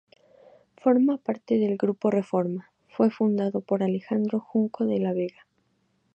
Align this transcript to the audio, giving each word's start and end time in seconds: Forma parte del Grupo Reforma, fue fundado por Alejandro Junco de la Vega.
Forma 0.77 1.17
parte 1.17 1.59
del 1.59 1.77
Grupo 1.77 2.09
Reforma, 2.09 2.71
fue 2.89 3.11
fundado 3.11 3.61
por 3.61 3.83
Alejandro 3.83 4.39
Junco 4.39 4.87
de 4.87 4.97
la 4.99 5.13
Vega. 5.13 5.45